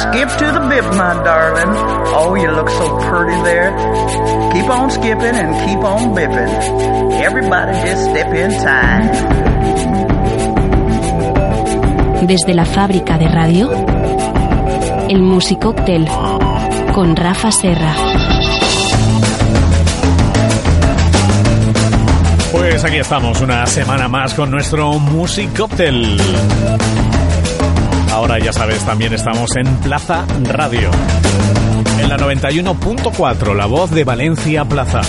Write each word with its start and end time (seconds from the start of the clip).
Skip 0.00 0.28
to 0.38 0.46
the 0.52 0.60
bip, 0.70 0.84
my 0.96 1.12
darling. 1.22 1.74
Oh, 2.16 2.34
you 2.34 2.50
look 2.50 2.70
so 2.70 2.88
pretty 3.00 3.36
there. 3.42 3.70
Keep 4.52 4.70
on 4.70 4.90
skipping 4.90 5.36
and 5.36 5.52
keep 5.68 5.78
on 5.84 6.14
bipping. 6.14 7.20
Everybody 7.20 7.72
just 7.86 8.08
step 8.08 8.32
inside. 8.32 9.10
Desde 12.26 12.54
la 12.54 12.64
fábrica 12.64 13.18
de 13.18 13.28
radio, 13.28 13.70
el 15.08 15.20
Musicóctel 15.20 16.08
con 16.94 17.14
Rafa 17.14 17.50
Serra. 17.50 17.94
Pues 22.52 22.84
aquí 22.84 22.96
estamos, 22.96 23.40
una 23.42 23.66
semana 23.66 24.08
más 24.08 24.32
con 24.32 24.50
nuestro 24.50 24.98
Musicóctel. 24.98 26.18
Ahora 28.12 28.38
ya 28.38 28.52
sabes, 28.52 28.84
también 28.84 29.12
estamos 29.14 29.50
en 29.56 29.66
Plaza 29.78 30.26
Radio. 30.44 30.90
En 32.00 32.08
la 32.08 32.16
91.4, 32.16 33.54
la 33.54 33.66
voz 33.66 33.90
de 33.90 34.04
Valencia 34.04 34.64
Plaza. 34.64 35.00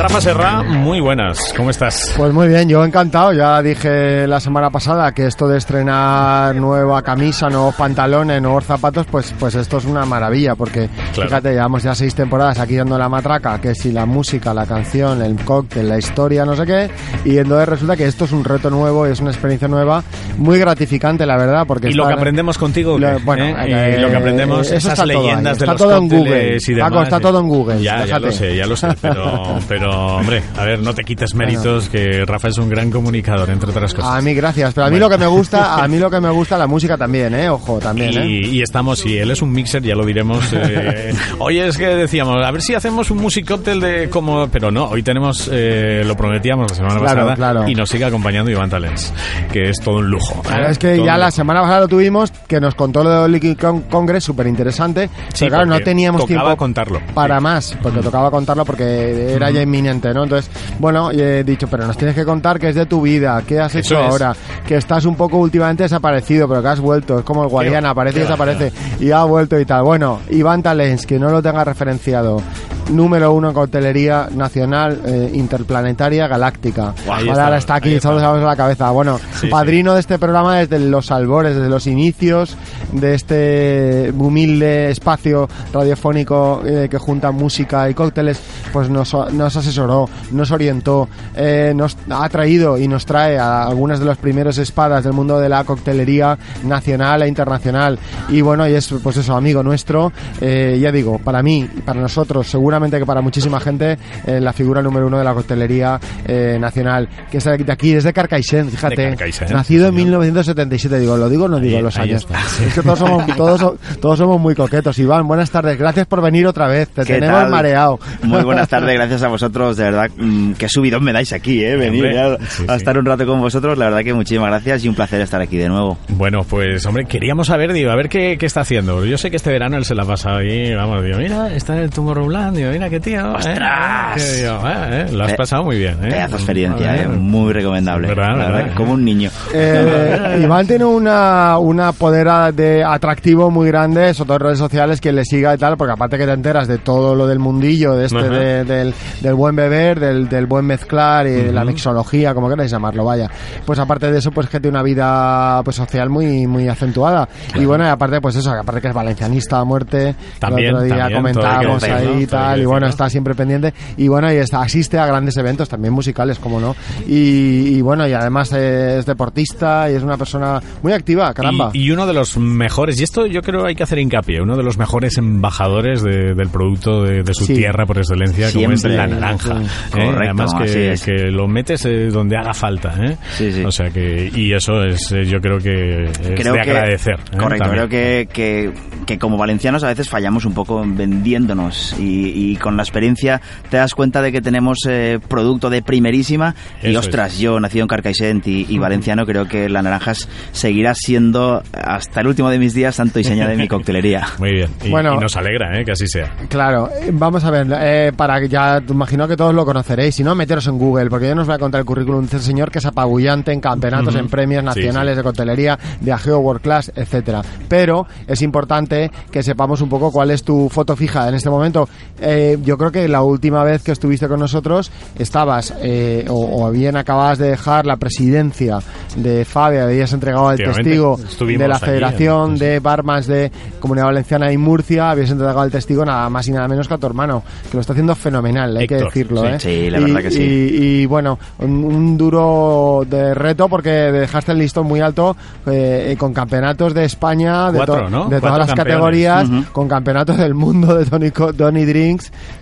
Rafa 0.00 0.20
Serra, 0.22 0.62
muy 0.62 0.98
buenas, 0.98 1.52
¿cómo 1.54 1.68
estás? 1.68 2.14
Pues 2.16 2.32
muy 2.32 2.48
bien, 2.48 2.66
yo 2.70 2.82
encantado. 2.82 3.34
Ya 3.34 3.60
dije 3.60 4.26
la 4.26 4.40
semana 4.40 4.70
pasada 4.70 5.12
que 5.12 5.26
esto 5.26 5.46
de 5.46 5.58
estrenar 5.58 6.56
nueva 6.56 7.02
camisa, 7.02 7.50
nuevos 7.50 7.74
pantalones, 7.74 8.40
nuevos 8.40 8.64
zapatos, 8.64 9.06
pues, 9.10 9.34
pues 9.38 9.54
esto 9.56 9.76
es 9.76 9.84
una 9.84 10.06
maravilla, 10.06 10.54
porque 10.54 10.88
Claro. 11.12 11.28
fíjate, 11.28 11.52
llevamos 11.52 11.82
ya 11.82 11.94
seis 11.94 12.14
temporadas 12.14 12.58
aquí 12.58 12.76
dando 12.76 12.96
la 12.96 13.10
matraca, 13.10 13.60
que 13.60 13.74
si 13.74 13.92
la 13.92 14.06
música, 14.06 14.54
la 14.54 14.64
canción, 14.64 15.20
el 15.20 15.36
cóctel, 15.44 15.90
la 15.90 15.98
historia, 15.98 16.46
no 16.46 16.56
sé 16.56 16.64
qué, 16.64 16.90
y 17.26 17.36
entonces 17.36 17.68
resulta 17.68 17.94
que 17.94 18.06
esto 18.06 18.24
es 18.24 18.32
un 18.32 18.42
reto 18.42 18.70
nuevo, 18.70 19.04
es 19.04 19.20
una 19.20 19.30
experiencia 19.30 19.68
nueva, 19.68 20.02
muy 20.38 20.58
gratificante, 20.58 21.26
la 21.26 21.36
verdad, 21.36 21.66
porque 21.66 21.90
¿Y 21.90 21.92
lo 21.92 22.06
que 22.06 22.14
aprendemos 22.14 22.56
contigo? 22.56 22.98
Lo- 22.98 23.20
bueno, 23.20 23.44
¿Eh? 23.44 23.96
y 23.98 24.00
lo 24.00 24.08
que 24.08 24.16
aprendemos, 24.16 24.70
eh, 24.72 24.76
esas 24.76 24.94
todo 24.94 25.10
ahí, 25.10 25.16
leyendas 25.18 25.58
de 25.58 25.64
está 25.64 25.72
los 25.72 25.82
todo 25.82 25.96
en 25.98 26.08
Google. 26.08 26.56
y 26.66 26.72
demás. 26.74 26.90
Paco, 26.90 27.02
está 27.02 27.20
todo 27.20 27.40
en 27.40 27.48
Google, 27.48 27.82
Ya, 27.82 28.06
ya 28.06 28.18
lo 28.18 28.32
sé, 28.32 28.56
ya 28.56 28.66
lo 28.66 28.76
sé, 28.76 28.88
pero, 29.02 29.58
pero 29.68 29.89
hombre, 29.90 30.42
a 30.56 30.64
ver, 30.64 30.80
no 30.80 30.94
te 30.94 31.02
quites 31.04 31.34
méritos, 31.34 31.88
que 31.88 32.24
Rafa 32.24 32.48
es 32.48 32.58
un 32.58 32.68
gran 32.68 32.90
comunicador, 32.90 33.50
entre 33.50 33.70
otras 33.70 33.94
cosas. 33.94 34.10
A 34.10 34.20
mí 34.20 34.34
gracias, 34.34 34.72
pero 34.74 34.86
a 34.86 34.90
mí 34.90 34.94
Bueno. 34.94 35.06
lo 35.08 35.10
que 35.10 35.18
me 35.18 35.26
gusta, 35.26 35.74
a 35.82 35.88
mí 35.88 35.98
lo 35.98 36.10
que 36.10 36.20
me 36.20 36.30
gusta 36.30 36.58
la 36.58 36.66
música 36.66 36.96
también, 36.96 37.34
eh, 37.34 37.48
ojo, 37.48 37.78
también, 37.78 38.16
eh. 38.18 38.26
Y, 38.26 38.58
y 38.58 38.62
estamos, 38.62 39.04
y 39.06 39.18
él 39.18 39.30
es 39.30 39.42
un 39.42 39.52
mixer, 39.52 39.82
ya 39.82 39.94
lo 39.94 40.04
diremos. 40.04 40.52
eh, 40.52 41.12
hoy 41.38 41.58
es 41.58 41.76
que 41.76 41.86
decíamos, 41.86 42.44
a 42.44 42.50
ver 42.50 42.62
si 42.62 42.74
hacemos 42.74 43.10
un 43.10 43.18
musicóctel 43.18 43.80
de 43.80 44.08
como. 44.10 44.48
Pero 44.48 44.70
no, 44.70 44.86
hoy 44.86 45.02
tenemos, 45.02 45.48
eh, 45.52 46.02
lo 46.06 46.16
prometíamos 46.16 46.70
la 46.70 46.76
semana 46.76 46.94
Claro, 47.00 47.20
pasada. 47.20 47.34
claro. 47.36 47.68
Y 47.68 47.74
nos 47.74 47.88
sigue 47.88 48.04
acompañando 48.04 48.50
Iván 48.50 48.70
Talens, 48.70 49.12
que 49.52 49.68
es 49.70 49.76
todo 49.80 49.96
un 49.98 50.10
lujo. 50.10 50.42
Claro, 50.42 50.66
¿eh? 50.66 50.70
es 50.72 50.78
que 50.78 50.96
Todo 50.96 51.06
ya 51.06 51.16
la 51.18 51.30
semana 51.30 51.60
pasada 51.62 51.80
lo 51.80 51.88
tuvimos, 51.88 52.30
que 52.46 52.60
nos 52.60 52.74
contó 52.74 53.02
lo 53.04 53.22
del 53.22 53.32
Liquid 53.32 53.56
Con- 53.58 53.82
Congress, 53.82 54.24
súper 54.24 54.46
interesante. 54.46 55.08
Sí, 55.32 55.46
pero 55.46 55.50
claro, 55.56 55.66
no 55.66 55.80
teníamos 55.80 56.22
tocaba 56.22 56.40
tiempo 56.42 56.56
contarlo. 56.56 57.00
para 57.14 57.36
Sí. 57.38 57.42
más, 57.42 57.78
porque 57.82 58.00
tocaba 58.00 58.30
contarlo 58.30 58.64
porque 58.64 59.32
era 59.34 59.50
ya 59.50 59.62
inminente, 59.80 60.12
¿no? 60.14 60.24
Entonces, 60.24 60.50
bueno, 60.78 61.10
y 61.12 61.20
he 61.20 61.44
dicho, 61.44 61.66
pero 61.68 61.86
nos 61.86 61.96
tienes 61.96 62.14
que 62.14 62.24
contar 62.24 62.58
qué 62.58 62.68
es 62.68 62.74
de 62.74 62.86
tu 62.86 63.02
vida, 63.02 63.42
qué 63.46 63.60
has 63.60 63.74
Eso 63.74 63.94
hecho 63.94 64.00
es. 64.04 64.10
ahora, 64.10 64.34
que 64.66 64.76
estás 64.76 65.04
un 65.04 65.16
poco 65.16 65.38
últimamente 65.38 65.82
desaparecido, 65.84 66.48
pero 66.48 66.62
que 66.62 66.68
has 66.68 66.80
vuelto, 66.80 67.18
es 67.18 67.24
como 67.24 67.42
el 67.42 67.48
Guadiana, 67.48 67.90
aparece 67.90 68.18
y 68.18 68.22
desaparece, 68.22 68.72
y 69.00 69.10
ha 69.10 69.24
vuelto 69.24 69.58
y 69.58 69.64
tal. 69.64 69.82
Bueno, 69.82 70.20
Iván 70.30 70.62
Talens, 70.62 71.06
que 71.06 71.18
no 71.18 71.30
lo 71.30 71.42
tenga 71.42 71.64
referenciado, 71.64 72.42
número 72.90 73.32
uno 73.32 73.48
en 73.48 73.54
coctelería 73.54 74.28
nacional, 74.34 75.00
eh, 75.04 75.30
interplanetaria, 75.34 76.26
galáctica. 76.28 76.94
Vale, 77.06 77.30
está, 77.30 77.44
ahora 77.44 77.58
está 77.58 77.74
aquí, 77.76 77.98
todos 77.98 78.22
a 78.22 78.36
la 78.36 78.56
cabeza. 78.56 78.90
Bueno, 78.90 79.18
Sí, 79.40 79.48
padrino 79.48 79.94
de 79.94 80.00
este 80.00 80.18
programa 80.18 80.58
desde 80.58 80.78
los 80.78 81.10
albores, 81.10 81.54
desde 81.54 81.68
los 81.68 81.86
inicios 81.86 82.56
de 82.92 83.14
este 83.14 84.12
humilde 84.16 84.90
espacio 84.90 85.48
radiofónico 85.72 86.62
eh, 86.66 86.88
que 86.90 86.98
junta 86.98 87.30
música 87.30 87.88
y 87.88 87.94
cócteles, 87.94 88.40
pues 88.72 88.90
nos, 88.90 89.14
nos 89.32 89.56
asesoró, 89.56 90.08
nos 90.32 90.50
orientó, 90.50 91.08
eh, 91.36 91.72
nos 91.74 91.96
ha 92.10 92.28
traído 92.28 92.78
y 92.78 92.88
nos 92.88 93.06
trae 93.06 93.38
a 93.38 93.64
algunas 93.64 94.00
de 94.00 94.06
las 94.06 94.18
primeros 94.18 94.58
espadas 94.58 95.04
del 95.04 95.12
mundo 95.12 95.38
de 95.38 95.48
la 95.48 95.64
coctelería 95.64 96.38
nacional 96.64 97.22
e 97.22 97.28
internacional. 97.28 97.98
Y 98.28 98.40
bueno, 98.40 98.68
y 98.68 98.74
es 98.74 98.92
pues 99.02 99.16
eso, 99.16 99.36
amigo 99.36 99.62
nuestro, 99.62 100.12
eh, 100.40 100.78
ya 100.80 100.90
digo, 100.92 101.18
para 101.18 101.42
mí 101.42 101.68
para 101.84 102.00
nosotros, 102.00 102.48
seguramente 102.48 102.79
que 102.88 103.04
para 103.06 103.20
muchísima 103.20 103.60
gente, 103.60 103.98
eh, 104.26 104.40
la 104.40 104.52
figura 104.52 104.80
número 104.82 105.06
uno 105.06 105.18
de 105.18 105.24
la 105.24 105.34
coctelería 105.34 106.00
eh, 106.26 106.56
nacional, 106.60 107.08
que 107.30 107.38
es 107.38 107.44
de 107.44 107.70
aquí, 107.72 107.92
desde 107.92 108.12
Carcaixent, 108.12 108.70
fíjate, 108.70 109.02
De 109.02 109.08
Carcaixent, 109.10 109.50
nacido 109.50 109.86
en 109.88 109.92
señor. 109.94 110.04
1977, 110.06 110.98
digo, 110.98 111.16
lo 111.16 111.28
digo 111.28 111.44
o 111.44 111.48
no 111.48 111.60
digo 111.60 111.76
Ahí- 111.76 111.82
los 111.82 111.96
ahí 111.98 112.10
años. 112.10 112.22
está, 112.22 112.40
sí. 112.48 112.64
Es 112.64 112.74
que 112.74 112.82
todos 112.82 112.98
somos, 112.98 113.26
todos, 113.36 113.74
todos 114.00 114.18
somos 114.18 114.40
muy 114.40 114.54
coquetos. 114.54 114.98
Iván, 114.98 115.26
buenas 115.28 115.50
tardes, 115.50 115.78
gracias 115.78 116.06
por 116.06 116.22
venir 116.22 116.46
otra 116.46 116.68
vez, 116.68 116.88
te 116.88 117.02
¿Qué 117.04 117.14
tenemos 117.14 117.40
tal? 117.42 117.50
mareado. 117.50 117.98
Muy 118.22 118.42
buenas 118.42 118.68
tardes, 118.68 118.94
gracias 118.94 119.22
a 119.22 119.28
vosotros, 119.28 119.76
de 119.76 119.84
verdad, 119.84 120.10
mm, 120.16 120.52
qué 120.52 120.68
subidón 120.68 121.04
me 121.04 121.12
dais 121.12 121.32
aquí, 121.32 121.62
¿eh? 121.64 121.76
Venir 121.76 122.06
sí, 122.10 122.16
a 122.16 122.36
sí. 122.48 122.64
estar 122.76 122.96
un 122.98 123.04
rato 123.04 123.26
con 123.26 123.40
vosotros, 123.40 123.76
la 123.76 123.86
verdad 123.86 124.00
que 124.04 124.14
muchísimas 124.14 124.48
gracias 124.48 124.84
y 124.84 124.88
un 124.88 124.94
placer 124.94 125.20
estar 125.20 125.40
aquí 125.40 125.56
de 125.56 125.68
nuevo. 125.68 125.98
Bueno, 126.08 126.40
pues 126.48 126.84
hombre, 126.86 127.04
queríamos 127.06 127.48
saber, 127.48 127.72
digo, 127.72 127.90
a 127.90 127.96
ver 127.96 128.08
qué, 128.08 128.36
qué 128.38 128.46
está 128.46 128.60
haciendo. 128.60 129.04
Yo 129.04 129.18
sé 129.18 129.30
que 129.30 129.36
este 129.36 129.50
verano 129.50 129.76
él 129.76 129.84
se 129.84 129.94
la 129.94 130.02
ha 130.02 130.06
pasado 130.06 130.38
ahí, 130.38 130.74
vamos, 130.74 131.02
digo, 131.04 131.18
mira, 131.18 131.52
está 131.54 131.76
en 131.76 131.82
el 131.84 131.90
Tomorrowland, 131.90 132.58
digo, 132.62 132.72
mira 132.72 132.88
qué 132.90 133.00
tío. 133.00 133.20
eh, 133.20 133.34
¡Ostras! 133.36 134.14
qué 134.16 134.44
eh, 134.44 135.06
eh, 135.08 135.12
lo 135.12 135.24
has 135.24 135.34
pasado 135.34 135.64
muy 135.64 135.78
bien, 135.78 135.94
¿eh? 136.04 136.08
Pedazo 136.10 136.30
de 136.32 136.36
experiencia, 136.36 136.96
¿eh? 137.02 137.08
Muy 137.08 137.52
recomendable. 137.52 138.08
Verdad, 138.08 138.28
la 138.30 138.34
verdad. 138.36 138.52
verdad, 138.54 138.74
como 138.76 138.92
un 138.92 139.04
niño. 139.04 139.30
Eh, 139.52 140.40
Iván 140.42 140.66
tiene 140.66 140.84
una, 140.84 141.58
una 141.58 141.92
poder 141.92 142.20
de 142.54 142.84
atractivo 142.84 143.50
muy 143.50 143.68
grande, 143.68 144.12
sobre 144.14 144.26
todo 144.28 144.36
en 144.36 144.42
redes 144.44 144.58
sociales, 144.58 145.00
quien 145.00 145.16
le 145.16 145.24
siga 145.24 145.54
y 145.54 145.58
tal, 145.58 145.76
porque 145.76 145.92
aparte 145.92 146.18
que 146.18 146.26
te 146.26 146.32
enteras 146.32 146.68
de 146.68 146.78
todo 146.78 147.14
lo 147.14 147.26
del 147.26 147.38
mundillo, 147.38 147.94
de 147.94 148.06
este, 148.06 148.28
de- 148.28 148.64
del, 148.64 148.94
del 149.20 149.34
buen 149.34 149.56
beber, 149.56 149.98
del, 149.98 150.28
del 150.28 150.46
buen 150.46 150.66
mezclar 150.66 151.26
y 151.26 151.30
de 151.30 151.52
la 151.52 151.64
mixología, 151.64 152.34
como 152.34 152.48
queráis 152.48 152.70
llamarlo, 152.70 153.04
vaya. 153.04 153.28
Pues 153.64 153.78
aparte 153.78 154.10
de 154.12 154.18
eso, 154.18 154.30
pues 154.32 154.48
que 154.48 154.60
tiene 154.60 154.76
una 154.76 154.82
vida 154.82 155.62
pues 155.64 155.76
social 155.76 156.10
muy, 156.10 156.46
muy 156.46 156.68
acentuada. 156.68 157.28
Y 157.54 157.64
bueno, 157.64 157.84
y 157.84 157.88
aparte, 157.88 158.20
pues 158.20 158.36
eso, 158.36 158.52
que 158.52 158.58
aparte 158.58 158.80
que 158.80 158.88
es 158.88 158.94
valencianista 158.94 159.58
a 159.58 159.64
muerte, 159.64 160.14
También, 160.38 160.68
el 160.68 160.74
otro 160.74 160.84
día 160.84 160.96
también, 161.08 161.08
que 161.10 161.16
comentábamos 161.40 161.82
ahí 161.84 162.22
y 162.22 162.26
tal, 162.26 162.49
y 162.58 162.64
bueno, 162.64 162.86
está 162.86 163.08
siempre 163.10 163.34
pendiente. 163.34 163.72
Y 163.96 164.08
bueno, 164.08 164.32
y 164.32 164.36
está, 164.36 164.60
asiste 164.62 164.98
a 164.98 165.06
grandes 165.06 165.36
eventos, 165.36 165.68
también 165.68 165.92
musicales, 165.94 166.38
como 166.38 166.60
no. 166.60 166.74
Y, 167.06 167.76
y 167.76 167.80
bueno, 167.82 168.06
y 168.06 168.12
además 168.12 168.52
es 168.52 169.06
deportista 169.06 169.90
y 169.90 169.94
es 169.94 170.02
una 170.02 170.16
persona 170.16 170.60
muy 170.82 170.92
activa, 170.92 171.32
caramba. 171.34 171.70
Y, 171.72 171.84
y 171.84 171.90
uno 171.90 172.06
de 172.06 172.14
los 172.14 172.36
mejores, 172.38 173.00
y 173.00 173.04
esto 173.04 173.26
yo 173.26 173.42
creo 173.42 173.66
hay 173.66 173.74
que 173.74 173.82
hacer 173.82 173.98
hincapié, 173.98 174.40
uno 174.40 174.56
de 174.56 174.62
los 174.62 174.78
mejores 174.78 175.18
embajadores 175.18 176.02
de- 176.02 176.34
del 176.34 176.48
producto 176.48 177.02
de, 177.02 177.22
de 177.22 177.34
su 177.34 177.44
Sí. 177.46 177.54
tierra 177.54 177.86
por 177.86 177.98
excelencia, 177.98 178.50
como 178.52 178.72
es 178.72 178.80
Siempre. 178.80 178.96
la 178.96 179.06
naranja. 179.06 179.60
Sí. 179.60 179.66
¿eh? 179.66 180.04
Correcto, 180.04 180.20
Además 180.42 180.54
que, 180.62 180.92
es. 180.92 181.02
que 181.04 181.12
lo 181.30 181.48
metes 181.48 181.84
eh, 181.86 182.08
donde 182.08 182.36
haga 182.36 182.54
falta. 182.54 182.94
¿eh? 183.00 183.16
Sí, 183.36 183.52
sí. 183.52 183.64
O 183.64 183.70
sea 183.72 183.90
que, 183.90 184.30
y 184.34 184.52
eso 184.52 184.84
es, 184.84 185.10
eh, 185.12 185.24
yo 185.24 185.40
creo 185.40 185.58
que 185.58 186.04
es 186.04 186.18
creo 186.36 186.52
de 186.54 186.60
que, 186.62 186.70
agradecer. 186.70 187.14
¿eh? 187.32 187.36
Correcto, 187.38 187.64
También. 187.64 187.86
creo 187.86 187.88
que, 187.88 188.28
que, 188.32 188.72
que 189.06 189.18
como 189.18 189.36
valencianos 189.36 189.82
a 189.84 189.88
veces 189.88 190.08
fallamos 190.08 190.44
un 190.44 190.54
poco 190.54 190.82
vendiéndonos 190.86 191.94
y, 191.98 192.04
y 192.40 192.56
con 192.56 192.76
la 192.76 192.82
experiencia 192.82 193.40
te 193.70 193.76
das 193.76 193.94
cuenta 193.94 194.22
de 194.22 194.32
que 194.32 194.40
tenemos 194.40 194.78
eh, 194.88 195.18
producto 195.28 195.70
de 195.70 195.82
primerísima 195.82 196.54
y 196.82 196.90
Eso 196.90 197.00
ostras, 197.00 197.38
yo 197.38 197.58
nacido 197.60 197.82
en 197.84 197.88
Carcaixent 197.88 198.46
y, 198.46 198.66
y 198.68 198.78
valenciano 198.78 199.26
creo 199.26 199.46
que 199.46 199.68
la 199.68 199.82
naranjas 199.82 200.28
seguirá 200.52 200.94
siendo 200.94 201.62
hasta 201.72 202.20
el 202.20 202.26
último 202.28 202.50
de 202.50 202.58
mis 202.58 202.74
días 202.74 202.94
santo 202.96 203.18
y 203.20 203.24
seña 203.24 203.46
de 203.48 203.56
mi 203.56 203.68
coctelería. 203.68 204.26
Muy 204.38 204.52
bien. 204.52 204.70
Y, 204.84 204.90
Bueno. 204.90 205.14
y 205.14 205.18
nos 205.18 205.36
alegra 205.36 205.78
¿eh? 205.78 205.84
que 205.84 205.92
así 205.92 206.06
sea. 206.06 206.32
Claro, 206.48 206.88
eh, 207.00 207.10
vamos 207.12 207.44
a 207.44 207.50
ver, 207.50 207.66
eh, 207.80 208.12
para 208.16 208.40
que 208.40 208.48
ya 208.48 208.80
te 208.80 208.92
imagino 208.92 209.26
que 209.28 209.36
todos 209.36 209.54
lo 209.54 209.64
conoceréis, 209.64 210.14
si 210.14 210.24
no, 210.24 210.34
meteros 210.34 210.66
en 210.66 210.78
Google, 210.78 211.10
porque 211.10 211.28
yo 211.28 211.34
no 211.34 211.42
os 211.42 211.46
voy 211.46 211.56
a 211.56 211.58
contar 211.58 211.80
el 211.80 211.84
currículum 211.84 212.20
de 212.22 212.26
este 212.26 212.38
señor 212.40 212.70
que 212.70 212.78
es 212.78 212.86
apabullante 212.86 213.52
en 213.52 213.60
campeonatos, 213.60 214.14
en 214.14 214.28
premios 214.28 214.60
Sí, 214.60 214.66
nacionales 214.66 215.14
sí. 215.14 215.16
de 215.18 215.22
coctelería, 215.22 215.78
de 216.00 216.12
Ageo 216.12 216.38
World 216.38 216.62
Class, 216.62 216.92
etcétera. 216.94 217.42
Pero 217.68 218.06
es 218.26 218.42
importante 218.42 219.10
que 219.30 219.42
sepamos 219.42 219.80
un 219.80 219.88
poco 219.88 220.10
cuál 220.12 220.30
es 220.30 220.42
tu 220.42 220.68
foto 220.68 220.96
fija 220.96 221.28
en 221.28 221.34
este 221.34 221.50
momento. 221.50 221.88
Eh, 222.20 222.29
eh, 222.32 222.58
yo 222.62 222.76
creo 222.78 222.90
que 222.92 223.08
la 223.08 223.22
última 223.22 223.64
vez 223.64 223.82
que 223.82 223.92
estuviste 223.92 224.28
con 224.28 224.40
nosotros 224.40 224.90
estabas 225.18 225.74
eh, 225.82 226.24
o, 226.28 226.64
o 226.66 226.70
bien 226.70 226.96
acababas 226.96 227.38
de 227.38 227.50
dejar 227.50 227.86
la 227.86 227.96
presidencia 227.96 228.78
de 229.16 229.44
FABE, 229.44 229.80
habías 229.80 230.12
entregado 230.12 230.52
el 230.52 230.58
testigo 230.58 231.18
de 231.40 231.68
la 231.68 231.78
Federación 231.78 232.56
de 232.56 232.78
Barmans 232.80 233.26
de 233.26 233.50
Comunidad 233.80 234.06
Valenciana 234.06 234.52
y 234.52 234.56
Murcia, 234.58 235.10
habías 235.10 235.30
entregado 235.30 235.64
el 235.64 235.70
testigo 235.70 236.04
nada 236.04 236.28
más 236.30 236.46
y 236.48 236.52
nada 236.52 236.68
menos 236.68 236.86
que 236.88 236.94
a 236.94 236.98
tu 236.98 237.06
hermano, 237.06 237.42
que 237.70 237.76
lo 237.76 237.80
está 237.80 237.92
haciendo 237.92 238.14
fenomenal, 238.14 238.76
hay 238.76 238.86
que 238.86 238.96
decirlo. 238.96 239.42
sí. 239.42 239.46
¿eh? 239.48 239.60
Sí, 239.60 239.90
la 239.90 239.98
Y- 240.00 240.04
verdad 240.04 240.22
que 240.22 240.30
sí. 240.30 240.42
Y, 240.42 241.02
y, 241.02 241.06
bueno, 241.06 241.38
un, 241.58 241.84
un 241.84 242.16
duro 242.16 243.02
de 243.08 243.34
reto 243.34 243.68
porque 243.68 243.90
dejaste 243.90 244.52
el 244.52 244.58
listón 244.58 244.86
muy 244.86 245.00
alto 245.00 245.36
eh, 245.66 246.14
con 246.18 246.32
campeonatos 246.32 246.94
de 246.94 247.04
España, 247.04 247.70
de, 247.72 247.78
Cuatro, 247.78 247.94
to- 248.04 248.10
¿no? 248.10 248.24
de 248.24 248.40
Cuatro 248.40 248.40
todas 248.40 248.58
las 248.58 248.66
campeones. 248.68 248.92
categorías, 248.94 249.48
con 249.72 249.88
campeonatos 249.88 250.36
del 250.38 250.54
mundo 250.54 250.94
de 250.96 251.04
Tony, 251.06 251.30
Tony 251.30 251.84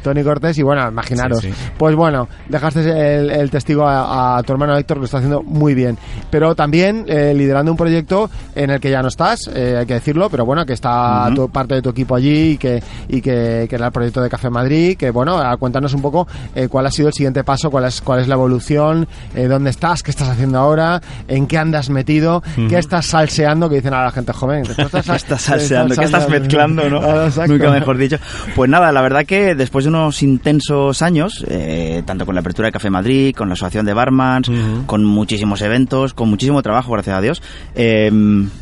Tony 0.02 0.22
Cortés 0.22 0.58
y 0.58 0.62
bueno, 0.62 0.88
imaginaros. 0.88 1.40
Sí, 1.40 1.52
sí. 1.52 1.70
Pues 1.76 1.94
bueno, 1.94 2.28
dejaste 2.48 2.80
el, 3.16 3.30
el 3.30 3.50
testigo 3.50 3.86
a, 3.86 4.38
a 4.38 4.42
tu 4.42 4.52
hermano 4.52 4.76
Héctor, 4.76 4.96
que 4.96 5.00
lo 5.00 5.04
está 5.06 5.18
haciendo 5.18 5.42
muy 5.42 5.74
bien. 5.74 5.98
Pero 6.30 6.54
también 6.54 7.04
eh, 7.08 7.32
liderando 7.34 7.70
un 7.72 7.76
proyecto 7.78 8.30
en 8.54 8.70
el 8.70 8.80
que 8.80 8.90
ya 8.90 9.02
no 9.02 9.08
estás, 9.08 9.48
eh, 9.54 9.76
hay 9.78 9.86
que 9.86 9.94
decirlo, 9.94 10.28
pero 10.30 10.44
bueno, 10.44 10.64
que 10.66 10.72
está 10.74 11.30
tu- 11.34 11.48
parte 11.48 11.74
de 11.74 11.82
tu 11.82 11.90
equipo 11.90 12.14
allí 12.14 12.52
y 12.52 12.58
que, 12.58 12.82
y 13.08 13.20
que, 13.20 13.66
que 13.68 13.74
era 13.76 13.86
el 13.86 13.92
proyecto 13.92 14.20
de 14.22 14.28
Café 14.28 14.50
Madrid, 14.50 14.96
que 14.96 15.10
bueno, 15.10 15.38
a- 15.38 15.56
cuéntanos 15.56 15.94
un 15.94 16.02
poco 16.02 16.26
eh, 16.54 16.68
cuál 16.68 16.86
ha 16.86 16.90
sido 16.90 17.08
el 17.08 17.14
siguiente 17.14 17.44
paso, 17.44 17.70
cuál 17.70 17.84
es, 17.84 18.00
cuál 18.00 18.20
es 18.20 18.28
la 18.28 18.34
evolución, 18.34 19.06
dónde 19.48 19.70
estás, 19.70 20.02
qué 20.02 20.10
estás 20.10 20.28
haciendo 20.28 20.58
ahora, 20.58 21.00
en 21.28 21.46
qué 21.46 21.58
andas 21.58 21.90
metido, 21.90 22.42
qué 22.68 22.78
estás 22.78 23.06
salseando, 23.06 23.68
que 23.68 23.76
dicen 23.76 23.92
ahora 23.94 24.06
la 24.06 24.12
gente 24.12 24.32
joven. 24.32 24.62
¿Qué 24.76 24.82
estás, 24.82 25.04
¿Qué 25.06 25.16
estás 25.16 25.42
salseando? 25.42 25.94
¿Qué 25.94 26.04
estás 26.04 26.28
mezclando? 26.28 26.88
¿no? 26.90 27.00
Nunca 27.48 27.70
mejor 27.70 27.96
dicho. 27.98 28.16
Pues 28.54 28.68
nada, 28.70 28.92
la 28.92 29.00
verdad 29.00 29.24
que 29.26 29.47
después 29.54 29.84
de 29.84 29.90
unos 29.90 30.22
intensos 30.22 31.02
años, 31.02 31.44
eh, 31.48 32.02
tanto 32.04 32.26
con 32.26 32.34
la 32.34 32.40
apertura 32.40 32.68
de 32.68 32.72
Café 32.72 32.90
Madrid, 32.90 33.34
con 33.34 33.48
la 33.48 33.54
asociación 33.54 33.86
de 33.86 33.94
Barmans, 33.94 34.50
con 34.86 35.04
muchísimos 35.04 35.62
eventos, 35.62 36.14
con 36.14 36.28
muchísimo 36.28 36.62
trabajo, 36.62 36.92
gracias 36.92 37.16
a 37.16 37.20
Dios, 37.20 37.42
eh, 37.74 38.10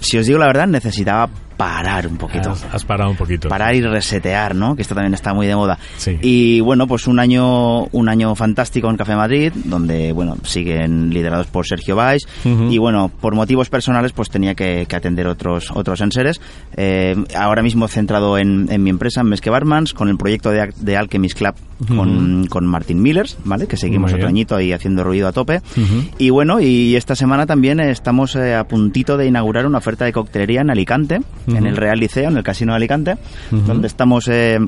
si 0.01 0.19
os 0.19 0.27
digo 0.27 0.39
la 0.39 0.47
verdad, 0.47 0.67
necesitaba 0.67 1.29
parar 1.57 2.07
un 2.07 2.17
poquito. 2.17 2.51
Has, 2.51 2.65
has 2.73 2.85
parado 2.85 3.11
un 3.11 3.17
poquito. 3.17 3.49
Parar 3.49 3.75
y 3.75 3.81
resetear, 3.81 4.55
¿no? 4.55 4.77
Que 4.77 4.83
esto 4.83 4.95
también 4.95 5.15
está 5.15 5.35
muy 5.35 5.47
de 5.47 5.57
moda. 5.57 5.79
Sí. 5.97 6.19
Y 6.21 6.61
bueno, 6.61 6.87
pues 6.87 7.07
un 7.07 7.19
año, 7.19 7.85
un 7.85 8.09
año 8.09 8.35
fantástico 8.35 8.91
en 8.91 8.97
Café 8.97 9.17
Madrid, 9.17 9.53
donde, 9.65 10.13
bueno, 10.13 10.37
siguen 10.45 11.11
liderados 11.11 11.47
por 11.47 11.67
Sergio 11.67 11.97
Valls. 11.97 12.27
Y 12.45 12.79
bueno, 12.79 13.11
por 13.21 13.35
motivos 13.35 13.69
personales, 13.71 14.13
pues 14.13 14.29
tenía 14.31 14.55
que, 14.55 14.87
que 14.89 14.97
atender 14.97 15.27
otros, 15.27 15.71
otros 15.73 16.01
enseres. 16.01 16.41
Eh, 16.77 17.17
ahora 17.37 17.63
mismo 17.63 17.89
centrado 17.89 18.39
en, 18.39 18.69
en 18.71 18.83
mi 18.83 18.91
empresa, 18.91 19.21
en 19.21 19.29
Mesque 19.29 19.51
Barmans, 19.51 19.95
con 19.95 20.09
el 20.09 20.17
proyecto 20.17 20.51
de, 20.51 20.73
de 20.77 20.97
Alchemist 20.97 21.37
Club 21.39 21.55
con, 21.89 22.47
con 22.47 22.67
Martin 22.67 23.03
Millers, 23.03 23.37
¿vale? 23.45 23.67
Que 23.67 23.77
seguimos 23.77 24.13
otro 24.13 24.29
añito 24.29 24.57
ahí 24.57 24.73
haciendo 24.73 25.05
ruido 25.05 25.29
a 25.29 25.33
tope. 25.33 25.61
Y 26.19 26.31
bueno, 26.31 26.61
y 26.61 26.97
esta 26.97 27.15
semana 27.15 27.47
también 27.47 27.81
estamos 27.81 28.35
eh, 28.37 28.55
a 28.55 28.65
puntito 28.65 29.17
de 29.17 29.27
inaugurar 29.27 29.67
una 29.67 29.79
oferta 29.79 30.05
de 30.05 30.13
coctelería 30.13 30.63
en 30.63 30.71
Alicante, 30.71 31.21
En 31.47 31.67
el 31.67 31.77
Real 31.77 31.99
Liceo, 31.99 32.29
en 32.29 32.37
el 32.37 32.43
Casino 32.43 32.73
de 32.73 32.77
Alicante, 32.77 33.17
donde 33.51 33.87
estamos 33.87 34.27
eh, 34.29 34.59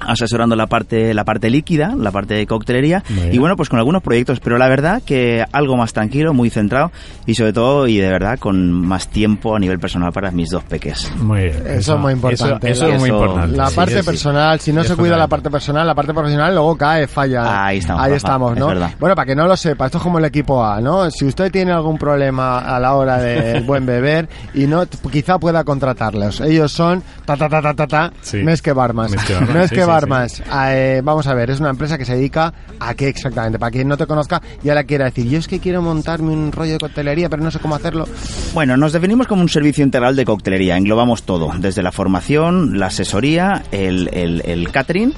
asesorando 0.00 0.56
la 0.56 0.66
parte 0.66 1.14
la 1.14 1.24
parte 1.24 1.48
líquida, 1.50 1.94
la 1.96 2.10
parte 2.10 2.34
de 2.34 2.46
coctelería 2.46 3.02
bien. 3.08 3.34
y 3.34 3.38
bueno, 3.38 3.56
pues 3.56 3.68
con 3.68 3.78
algunos 3.78 4.02
proyectos, 4.02 4.40
pero 4.40 4.58
la 4.58 4.68
verdad 4.68 5.02
que 5.04 5.44
algo 5.52 5.76
más 5.76 5.92
tranquilo, 5.92 6.34
muy 6.34 6.50
centrado 6.50 6.92
y 7.26 7.34
sobre 7.34 7.52
todo 7.52 7.86
y 7.86 7.96
de 7.98 8.10
verdad 8.10 8.38
con 8.38 8.70
más 8.72 9.08
tiempo 9.08 9.56
a 9.56 9.58
nivel 9.58 9.78
personal 9.78 10.12
para 10.12 10.30
mis 10.30 10.50
dos 10.50 10.64
peques. 10.64 11.10
Muy 11.16 11.44
bien. 11.44 11.62
Eso 11.66 11.94
es 11.94 12.00
muy 12.00 12.12
importante. 12.12 12.70
Eso, 12.70 12.86
eso 12.86 12.94
es 12.94 13.00
muy 13.00 13.10
importante. 13.10 13.56
La 13.56 13.68
Sí, 13.68 13.76
parte 13.76 13.98
sí, 14.00 14.06
personal, 14.06 14.60
si 14.60 14.72
no 14.72 14.82
Es 14.82 14.88
se 14.88 14.96
cuida 14.96 15.16
la 15.16 15.28
parte 15.28 15.50
personal, 15.50 15.86
la 15.86 15.94
parte 15.94 16.12
profesional 16.12 16.52
luego 16.54 16.76
cae, 16.76 17.06
falla. 17.06 17.66
Ahí 17.66 17.78
estamos, 17.78 18.02
Ahí 18.02 18.12
estamos, 18.12 18.52
es 18.52 18.58
¿no? 18.58 18.66
Bueno, 19.00 19.14
para 19.14 19.26
que 19.26 19.34
no 19.34 19.46
lo 19.46 19.56
sepa, 19.56 19.86
esto 19.86 19.98
es 19.98 20.04
como 20.04 20.18
el 20.18 20.24
equipo 20.26 20.64
A, 20.64 20.80
¿no? 20.80 21.10
Si 21.10 21.24
usted 21.24 21.50
tiene 21.50 21.72
algún 21.72 21.98
problema 21.98 22.58
a 22.58 22.78
la 22.78 22.94
hora 22.94 23.18
del 23.18 23.62
buen 23.66 23.86
beber 23.86 24.28
y 24.54 24.66
no, 24.66 24.84
quizá 25.10 25.38
pueda 25.38 25.64
contratarlos. 25.64 26.40
Ellos 26.40 26.70
son 26.72 27.02
ta 27.24 27.36
ta 27.36 27.48
ta 27.48 27.62
ta 27.62 27.74
ta 27.74 27.86
ta, 27.86 28.12
Sí. 28.20 28.38
Mesque 28.38 28.72
Barmas. 28.72 29.10
Mesque 29.10 29.34
Barmas, 29.34 29.54
Mesque 29.54 29.80
sí, 29.80 29.85
Barmas. 29.86 30.42
Eh, 30.68 31.00
vamos 31.04 31.26
a 31.26 31.34
ver, 31.34 31.50
es 31.50 31.60
una 31.60 31.70
empresa 31.70 31.96
que 31.98 32.04
se 32.04 32.14
dedica 32.16 32.52
a 32.80 32.94
qué 32.94 33.08
exactamente. 33.08 33.58
Para 33.58 33.70
quien 33.70 33.88
no 33.88 33.96
te 33.96 34.06
conozca 34.06 34.40
y 34.62 34.68
ahora 34.68 34.84
quiera 34.84 35.06
decir, 35.06 35.28
yo 35.28 35.38
es 35.38 35.48
que 35.48 35.58
quiero 35.60 35.82
montarme 35.82 36.30
un 36.32 36.52
rollo 36.52 36.72
de 36.72 36.78
coctelería, 36.78 37.28
pero 37.28 37.42
no 37.42 37.50
sé 37.50 37.58
cómo 37.58 37.74
hacerlo. 37.74 38.06
Bueno, 38.54 38.76
nos 38.76 38.92
definimos 38.92 39.26
como 39.26 39.42
un 39.42 39.48
servicio 39.48 39.84
integral 39.84 40.16
de 40.16 40.24
coctelería, 40.24 40.76
englobamos 40.76 41.22
todo, 41.24 41.52
desde 41.58 41.82
la 41.82 41.92
formación, 41.92 42.78
la 42.78 42.86
asesoría, 42.86 43.62
el, 43.72 44.08
el- 44.12 44.42
el 44.44 44.70
catering 44.70 45.12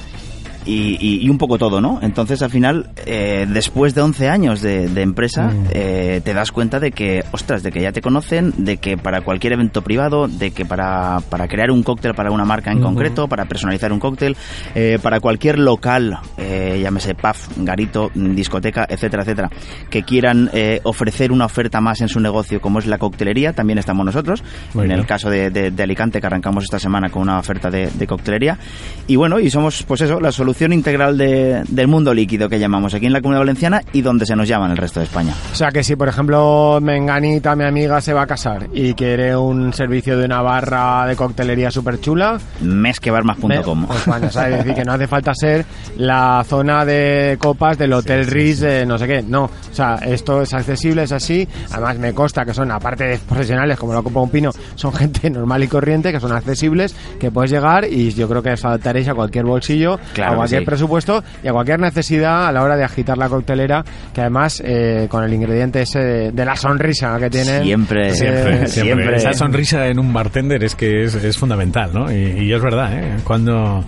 y, 0.69 0.97
y- 1.01 1.25
y 1.27 1.31
un 1.31 1.39
poco 1.39 1.59
todo, 1.59 1.81
¿no? 1.81 1.99
Entonces, 2.03 2.43
al 2.43 2.51
final, 2.51 2.91
eh, 3.07 3.47
después 3.49 3.95
de 3.95 4.03
11 4.03 4.29
años 4.29 4.61
de, 4.61 4.89
de 4.89 5.03
empresa, 5.03 5.49
Mm. 5.49 5.65
eh, 5.73 6.21
te 6.23 6.35
das 6.35 6.53
cuenta 6.53 6.79
de 6.79 6.93
que, 6.93 7.25
ostras, 7.33 7.63
de 7.63 7.73
que 7.73 7.81
ya 7.81 7.93
te 7.93 8.01
conocen, 8.03 8.53
de 8.59 8.77
que 8.77 8.97
para 8.99 9.23
cualquier 9.23 9.55
evento 9.55 9.83
privado, 9.83 10.29
de 10.29 10.51
que 10.51 10.65
para, 10.67 11.21
para 11.31 11.49
crear 11.49 11.71
un 11.71 11.83
cóctel 11.83 12.15
para 12.15 12.31
una 12.31 12.45
marca 12.45 12.71
en 12.71 12.81
concreto, 12.81 13.29
para 13.29 13.47
personalizar 13.47 13.93
un 13.93 13.99
cóctel, 14.01 14.37
eh, 14.75 14.99
para 15.03 15.21
cualquier 15.21 15.59
local, 15.59 16.19
eh, 16.37 16.79
llámese 16.83 17.15
pub, 17.15 17.35
garito, 17.65 18.11
discoteca, 18.15 18.87
etcétera, 18.89 19.23
etcétera, 19.23 19.51
que 19.89 20.03
quieran 20.03 20.51
eh, 20.53 20.81
ofrecer 20.85 21.33
una 21.33 21.47
oferta 21.47 21.81
más 21.81 22.01
en 22.03 22.09
su 22.09 22.21
negocio, 22.21 22.61
como 22.61 22.79
es 22.79 22.87
la 22.87 22.99
coctelería, 22.99 23.53
también 23.55 23.79
estamos 23.79 24.05
nosotros. 24.05 24.43
Muy 24.75 24.83
en 24.85 24.89
bien. 24.91 25.01
el 25.01 25.07
caso 25.07 25.31
de, 25.31 25.51
de- 25.51 25.71
de 25.71 25.83
Alicante, 25.83 26.21
que 26.21 26.27
arrancamos 26.27 26.65
esta 26.65 26.79
semana 26.79 27.09
con 27.09 27.23
una 27.23 27.39
oferta 27.39 27.71
de, 27.71 27.89
de 27.91 28.07
coctelería. 28.07 28.59
Y 29.07 29.17
bueno, 29.17 29.41
y 29.41 29.49
somos, 29.49 29.83
pues 29.85 30.03
eso, 30.03 30.21
la 30.21 30.31
solución 30.33 30.58
integral 30.67 31.17
de- 31.17 31.63
del 31.69 31.89
mundo 31.89 32.13
líquido 32.15 32.49
que 32.49 32.59
llamamos 32.59 32.95
aquí 32.95 33.07
en 33.07 33.13
la 33.13 33.21
Comunidad 33.21 33.41
Valenciana 33.43 33.81
y 33.93 34.03
donde 34.03 34.27
se 34.27 34.35
nos 34.37 34.49
llama 34.49 34.67
en 34.67 34.73
el 34.73 34.77
resto 34.79 35.01
de 35.01 35.07
España. 35.07 35.33
O 35.53 35.55
sea 35.55 35.69
que 35.69 35.83
si, 35.85 35.97
por 35.97 36.09
ejemplo, 36.09 36.79
Menganita, 36.83 37.55
mi 37.57 37.65
amiga, 37.65 38.01
se 38.01 38.13
va 38.13 38.23
a 38.23 38.27
casar 38.27 38.67
y 38.73 38.95
quiere 38.95 39.37
un 39.37 39.73
servicio 39.73 40.19
de 40.19 40.25
una 40.25 40.43
barra 40.43 41.07
de 41.07 41.17
coctelería 41.17 41.71
súper 41.71 42.01
chula, 42.01 42.39
Mesquebarmas.com. 42.61 43.87
pues 43.87 44.07
bueno, 44.07 44.27
o 44.27 44.31
sea, 44.31 44.49
es 44.49 44.59
decir, 44.59 44.75
que 44.75 44.85
no 44.85 44.93
hace 44.93 45.07
falta 45.07 45.33
ser 45.35 45.65
la 45.97 46.43
zona 46.47 46.85
de 46.85 47.37
copas 47.39 47.77
del 47.79 47.93
Hotel 47.93 48.27
Riz, 48.27 48.61
de 48.61 48.85
no 48.87 48.99
sé 48.99 49.07
qué. 49.07 49.23
No, 49.23 49.45
o 49.45 49.51
sea, 49.75 49.97
esto 49.97 50.43
es 50.43 50.53
accesible, 50.55 51.03
es 51.05 51.13
así. 51.13 51.47
Además, 51.73 51.99
me 51.99 52.13
consta 52.15 52.45
que 52.45 52.55
son, 52.55 52.71
aparte 52.71 53.05
de 53.05 53.19
profesionales 53.19 53.79
como 53.79 53.95
la 53.95 54.03
Copa 54.03 54.21
Un 54.21 54.31
Pino, 54.31 54.51
son 54.75 54.93
gente 54.93 55.29
normal 55.31 55.63
y 55.63 55.69
corriente, 55.69 56.13
que 56.13 56.21
son 56.21 56.33
accesibles, 56.33 56.95
que 57.21 57.31
puedes 57.31 57.51
llegar 57.51 57.85
y 57.85 58.13
yo 58.13 58.29
creo 58.29 58.43
que 58.43 58.53
os 58.53 58.65
adaptaréis 58.65 59.09
a 59.09 59.15
cualquier 59.15 59.45
bolsillo, 59.45 59.99
Claro 60.15 60.43
a 60.43 60.45
que 60.45 60.48
cualquier 60.49 60.63
sí. 60.63 60.67
presupuesto 60.67 61.25
y 61.43 61.49
a 61.49 61.53
cualquier 61.53 61.81
necesidad 61.81 62.47
a 62.49 62.53
la 62.53 62.63
hora 62.63 62.77
de 62.77 62.85
agitar 62.85 63.17
la 63.19 63.29
coctelera, 63.29 63.85
que 64.13 64.21
además, 64.21 64.63
eh, 64.65 65.07
con 65.11 65.25
el 65.25 65.33
ingrediente 65.33 65.83
ese 65.83 65.99
de, 66.01 66.33
de 66.33 66.45
la 66.45 66.57
sonrisa 66.57 67.19
que 67.19 67.31
tienen. 67.31 67.63
Siempre, 67.65 68.09
eh, 68.09 68.15
Siempre, 68.15 68.43
siempre. 68.45 68.69
siempre. 68.69 69.17
Esa 69.17 69.33
sonrisa 69.33 69.87
en 69.87 69.99
un 69.99 70.13
bartender 70.13 70.65
es 70.65 70.75
que 70.75 71.05
es, 71.05 71.15
es 71.15 71.37
fundamental, 71.39 71.91
¿no? 71.93 72.11
Y, 72.13 72.45
y 72.47 72.53
es 72.53 72.63
verdad, 72.63 72.93
¿eh? 72.93 73.17
Cuando 73.25 73.85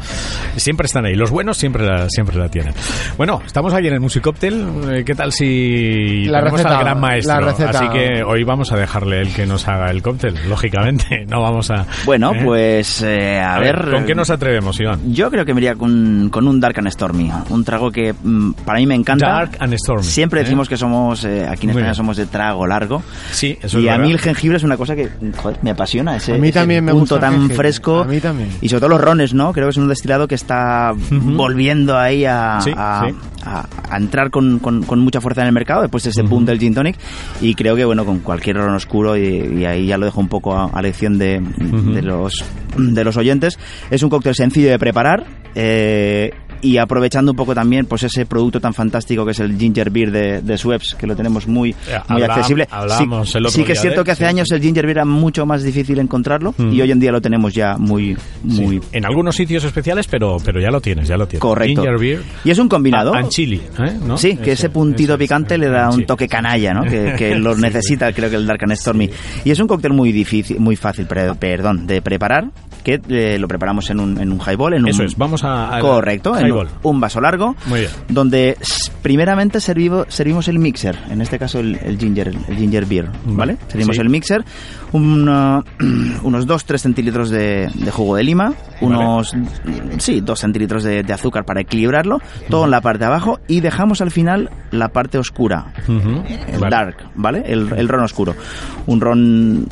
siempre 0.56 0.86
están 0.86 1.06
ahí. 1.06 1.14
Los 1.14 1.30
buenos 1.30 1.56
siempre 1.56 1.84
la, 1.86 2.08
siempre 2.08 2.36
la 2.36 2.48
tienen. 2.48 2.74
Bueno, 3.16 3.40
estamos 3.44 3.72
aquí 3.74 3.88
en 3.88 3.94
el 3.94 4.00
Musicóctel. 4.00 4.66
Eh, 4.90 5.04
¿Qué 5.04 5.14
tal 5.14 5.32
si 5.32 6.24
La 6.26 6.38
tenemos 6.38 6.60
receta, 6.60 6.78
al 6.78 6.84
gran 6.84 7.00
maestro? 7.00 7.34
la 7.34 7.46
receta. 7.46 7.70
Así 7.70 7.88
que 7.88 8.22
hoy 8.22 8.44
vamos 8.44 8.72
a 8.72 8.76
dejarle 8.76 9.20
el 9.20 9.32
que 9.32 9.46
nos 9.46 9.66
haga 9.68 9.90
el 9.90 10.02
cóctel, 10.02 10.34
lógicamente. 10.48 11.24
No 11.30 11.42
vamos 11.42 11.70
a... 11.70 11.86
Bueno, 12.04 12.32
¿eh? 12.34 12.40
pues 12.44 13.02
eh, 13.02 13.38
a, 13.38 13.54
A 13.54 13.60
ver, 13.60 13.84
ver, 13.84 13.94
¿con 13.94 14.04
qué 14.04 14.14
nos 14.16 14.30
atrevemos, 14.30 14.80
Iván? 14.80 15.12
Yo 15.12 15.30
creo 15.30 15.44
que 15.44 15.54
me 15.54 15.60
iría 15.60 15.76
con, 15.76 16.28
con 16.28 16.48
un 16.48 16.49
Dark 16.58 16.78
and 16.78 16.88
Stormy, 16.90 17.30
un 17.50 17.64
trago 17.64 17.90
que 17.92 18.12
mm, 18.14 18.52
para 18.64 18.78
mí 18.78 18.86
me 18.86 18.94
encanta. 18.94 19.26
Dark 19.26 19.56
and 19.60 19.74
Stormy, 19.74 20.02
Siempre 20.02 20.40
¿eh? 20.40 20.44
decimos 20.44 20.68
que 20.68 20.76
somos, 20.76 21.22
eh, 21.24 21.46
aquí 21.48 21.66
en 21.66 21.70
España 21.70 21.94
somos 21.94 22.16
de 22.16 22.26
trago 22.26 22.66
largo. 22.66 23.02
Sí, 23.30 23.58
eso 23.62 23.78
y 23.78 23.84
es 23.84 23.88
a 23.88 23.92
verdad. 23.92 24.06
mí 24.06 24.12
el 24.12 24.18
jengibre 24.18 24.56
es 24.56 24.64
una 24.64 24.76
cosa 24.78 24.96
que 24.96 25.08
joder, 25.36 25.58
me 25.62 25.70
apasiona. 25.70 26.16
Ese, 26.16 26.34
A 26.34 26.38
mí 26.38 26.48
ese 26.48 26.58
también 26.58 26.84
me 26.84 26.92
punto 26.92 27.14
gusta 27.16 27.20
tan 27.20 27.32
jengibre. 27.34 27.56
fresco. 27.56 28.00
A 28.00 28.04
mí 28.04 28.18
también. 28.20 28.48
Y 28.62 28.68
sobre 28.68 28.80
todo 28.80 28.88
los 28.90 29.00
rones, 29.00 29.34
¿no? 29.34 29.52
Creo 29.52 29.66
que 29.66 29.70
es 29.72 29.76
un 29.76 29.88
destilado 29.88 30.26
que 30.26 30.34
está 30.34 30.92
volviendo 31.10 31.98
ahí 31.98 32.24
a, 32.24 32.58
Sí, 32.62 32.72
a- 32.76 33.04
sí. 33.08 33.14
A- 33.44 33.66
a 33.90 33.96
entrar 33.96 34.30
con, 34.30 34.58
con- 34.58 34.82
con 34.82 34.98
mucha 35.00 35.20
fuerza 35.20 35.40
en 35.42 35.48
el 35.48 35.52
mercado 35.52 35.82
después 35.82 36.04
de 36.04 36.10
ese 36.10 36.22
boom 36.22 36.44
del 36.44 36.58
gin 36.58 36.74
tonic. 36.74 36.96
Y 37.40 37.54
creo 37.54 37.76
que, 37.76 37.84
bueno, 37.84 38.04
con 38.04 38.18
cualquier 38.20 38.56
ron 38.56 38.74
oscuro, 38.74 39.16
y, 39.16 39.60
y 39.60 39.64
ahí 39.64 39.86
ya 39.86 39.98
lo 39.98 40.06
dejo 40.06 40.20
un 40.20 40.28
poco 40.28 40.56
a, 40.56 40.66
a 40.66 40.82
lección 40.82 41.18
de, 41.18 41.40
de 41.40 42.02
los, 42.02 42.44
de 42.76 43.04
los 43.04 43.16
oyentes, 43.16 43.58
es 43.90 44.02
un 44.02 44.10
cóctel 44.10 44.34
sencillo 44.34 44.70
de 44.70 44.78
preparar. 44.78 45.24
eh, 45.54 46.32
y 46.62 46.76
aprovechando 46.78 47.32
un 47.32 47.36
poco 47.36 47.54
también 47.54 47.86
pues 47.86 48.02
ese 48.02 48.26
producto 48.26 48.60
tan 48.60 48.74
fantástico 48.74 49.24
que 49.24 49.32
es 49.32 49.40
el 49.40 49.56
ginger 49.58 49.90
beer 49.90 50.10
de, 50.10 50.42
de 50.42 50.56
Schweppes 50.58 50.94
que 50.94 51.06
lo 51.06 51.16
tenemos 51.16 51.46
muy, 51.46 51.70
Eh, 51.70 51.74
muy 52.08 52.22
habla- 52.22 52.34
accesible 52.34 52.68
hablábamos 52.70 53.30
sí, 53.30 53.38
el 53.38 53.46
otro 53.46 53.56
sí 53.56 53.64
que 53.64 53.72
es 53.72 53.80
cierto 53.80 54.00
de- 54.00 54.04
que 54.04 54.10
hace 54.12 54.24
sí. 54.24 54.28
años 54.28 54.48
el 54.52 54.60
ginger 54.60 54.84
beer 54.86 54.98
era 54.98 55.04
mucho 55.04 55.46
más 55.46 55.62
difícil 55.62 55.98
encontrarlo 55.98 56.54
Mm. 56.56 56.72
y 56.72 56.80
hoy 56.82 56.90
en 56.90 57.00
día 57.00 57.12
lo 57.12 57.20
tenemos 57.20 57.54
ya 57.54 57.76
muy 57.78 58.16
Sí. 58.48 58.60
muy 58.62 58.80
En 58.92 59.04
algunos 59.06 59.36
sitios 59.36 59.64
especiales, 59.64 60.06
pero, 60.08 60.36
pero 60.44 60.60
ya 60.60 60.70
lo 60.70 60.80
tienes, 60.80 61.08
ya 61.08 61.16
lo 61.16 61.26
tienes. 61.26 61.40
correcto 61.40 61.82
Ginger 61.82 61.98
beer. 62.00 62.22
y 62.44 62.50
es 62.50 62.58
un 62.58 62.68
combinado 62.68 63.14
And 63.14 63.28
chili, 63.28 63.56
¿eh? 63.78 63.96
¿no? 64.06 64.16
Sí, 64.16 64.36
que 64.36 64.52
ese 64.52 64.70
puntito 64.70 65.16
picante 65.18 65.54
eh, 65.54 65.58
le 65.58 65.68
da 65.68 65.90
un 65.90 66.04
toque 66.06 66.28
canalla, 66.28 66.74
¿no? 66.74 66.82
Que, 66.84 67.14
que 67.16 67.34
lo 67.36 67.56
necesita, 67.56 68.12
creo 68.12 68.28
que 68.30 68.36
el 68.36 68.46
Dark 68.46 68.62
and 68.64 68.74
Stormy. 68.74 69.08
Y 69.44 69.50
es 69.50 69.58
un 69.60 69.66
cóctel 69.66 69.92
muy 69.92 70.12
difícil, 70.12 70.58
muy 70.60 70.76
fácil, 70.76 71.06
pre- 71.06 71.34
perdón, 71.34 71.86
de 71.86 72.02
preparar. 72.02 72.50
que 72.84 72.98
eh, 73.10 73.38
lo 73.38 73.46
preparamos 73.46 73.90
en 73.90 74.00
un, 74.00 74.18
en 74.18 74.32
un 74.32 74.40
highball. 74.40 74.72
En 74.72 74.88
Eso 74.88 75.02
un, 75.02 75.06
es, 75.08 75.16
vamos 75.16 75.42
a... 75.44 75.78
Correcto, 75.82 76.34
en 76.38 76.49
un, 76.82 77.00
vaso 77.00 77.20
largo, 77.20 77.56
Muy 77.66 77.80
bien. 77.80 77.90
donde 78.08 78.56
primeramente 79.02 79.58
servivo- 79.60 80.06
servimos 80.08 80.48
el 80.48 80.58
mixer, 80.58 80.98
en 81.10 81.20
este 81.22 81.38
caso 81.38 81.60
el, 81.60 81.76
el 81.76 81.98
ginger, 81.98 82.28
el 82.28 82.56
ginger 82.56 82.86
beer, 82.86 83.08
¿vale? 83.24 83.56
Servimos 83.68 83.96
Sí. 83.96 84.02
el 84.02 84.08
mixer, 84.10 84.44
uh, 84.92 84.98
unos 84.98 86.46
2-3 86.46 86.78
centilitros 86.78 87.30
de, 87.30 87.70
de 87.74 87.90
jugo 87.90 88.16
de 88.16 88.22
lima, 88.24 88.52
unos, 88.80 89.34
sí, 89.98 90.20
2 90.20 90.38
centilitros 90.40 90.82
de, 90.84 91.02
de 91.02 91.12
azúcar 91.12 91.44
para 91.44 91.60
equilibrarlo, 91.60 92.20
todo 92.48 92.64
en 92.64 92.70
la 92.70 92.80
parte 92.80 93.00
de 93.00 93.06
abajo 93.06 93.40
y 93.48 93.60
dejamos 93.60 94.00
al 94.00 94.10
final 94.10 94.50
la 94.70 94.88
parte 94.88 95.18
oscura, 95.18 95.72
el 95.88 96.58
Vale. 96.58 96.70
dark, 96.70 96.96
¿vale? 97.14 97.42
El, 97.46 97.72
el 97.76 97.88
ron 97.88 98.02
oscuro. 98.04 98.34
Un 98.86 99.00
ron 99.00 99.66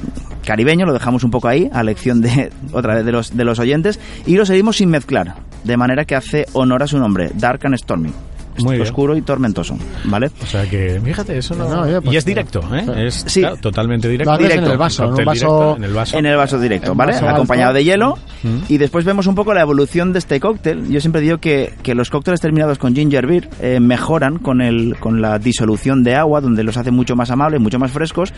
caribeño, 0.49 0.87
lo 0.87 0.95
dejamos 0.95 1.25
un 1.25 1.31
poco 1.31 1.47
ahí, 1.47 1.69
a 1.75 1.83
lección 1.83 2.23
de 2.23 2.51
otra 2.73 2.95
vez 2.95 3.05
de 3.05 3.13
los, 3.13 3.37
de 3.37 3.45
los 3.45 3.59
oyentes, 3.59 4.01
y 4.25 4.37
lo 4.37 4.47
seguimos 4.47 4.79
sin 4.79 4.89
mezclar, 4.89 5.35
de 5.63 5.77
manera 5.77 6.07
que 6.07 6.17
hace 6.17 6.47
honor 6.55 6.83
a 6.83 6.87
su 6.87 6.99
nombre, 6.99 7.31
Dark 7.35 7.67
and 7.67 7.77
Stormy. 7.77 8.13
Muy 8.65 8.77
bien. 8.77 8.83
Oscuro 8.87 9.17
y 9.17 9.23
tormentoso, 9.23 9.77
¿vale? 10.05 10.31
O 10.43 10.47
sea 10.47 10.65
que, 10.69 11.01
fíjate, 11.05 11.39
eso 11.39 11.55
no... 11.55 11.69
Pues, 12.03 12.15
y 12.15 12.17
es 12.17 12.25
directo, 12.25 12.61
¿eh? 12.75 12.85
sí. 12.85 12.93
Es 12.97 13.25
Sí. 13.29 13.41
claro, 13.41 13.57
totalmente 13.57 14.09
directo. 14.09 14.33
Haces 14.33 14.45
en 14.45 14.51
Directo. 14.51 14.73
el 14.73 14.79
vaso, 14.79 15.03
en 15.03 15.09
un 15.09 15.11
Cóctel 15.13 15.27
vaso... 15.27 15.47
directo, 15.47 15.77
en 15.77 15.85
el 15.85 15.93
vaso. 15.95 16.19
En 16.19 16.27
el 16.27 16.37
vaso 16.37 16.61
directo, 16.61 16.95
¿vale? 16.95 17.13
vaso 17.13 17.29
Acompañado 17.29 17.69
alto. 17.71 17.79
de 17.79 17.85
hielo. 17.85 18.19
Mm. 18.43 18.59
Y 18.69 18.79
después 18.79 19.05
vemos 19.05 19.27
un 19.27 19.35
poco 19.35 19.53
la 19.55 19.61
evolución 19.63 20.13
de 20.13 20.19
este 20.21 20.39
cóctel. 20.41 20.89
Yo 20.89 21.01
siempre 21.01 21.21
digo 21.21 21.39
que, 21.39 21.75
que 21.83 21.95
los 21.95 22.11
cócteles 22.11 22.41
terminados 22.41 22.79
con 22.79 22.95
ginger 22.95 23.27
beer 23.27 23.49
eh, 23.61 23.81
mejoran 23.81 24.39
con, 24.39 24.61
el, 24.61 24.97
con 25.01 25.21
la 25.21 25.39
disolución 25.39 26.05
de 26.05 26.15
agua, 26.15 26.41
donde 26.41 26.63
los 26.63 26.77
hace 26.77 26.91
mucho 26.91 27.17
más 27.17 27.31
amables, 27.31 27.61
mucho 27.61 27.79
más 27.79 27.91
frescos. 27.91 28.33